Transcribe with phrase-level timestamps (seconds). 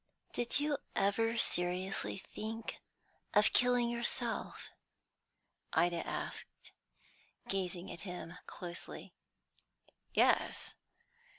[0.33, 2.79] "Did you ever seriously think
[3.35, 4.71] of killing yourself?"
[5.73, 6.71] Ida asked,
[7.47, 9.13] gazing at him closely.
[10.15, 10.73] "Yes.